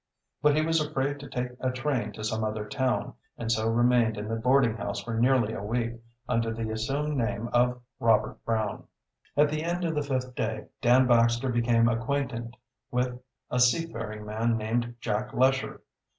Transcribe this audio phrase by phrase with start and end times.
[0.41, 4.17] But he was afraid to take a train to some other town, and so remained
[4.17, 8.85] in the boarding house for nearly a week, under the assumed name of Robert Brown.
[9.37, 12.57] At the end of the fifth day Dan Baxter became acquainted
[12.89, 15.83] with a seafaring man named Jack Lesher.